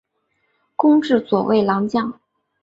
[0.75, 2.19] 官至左卫郎将。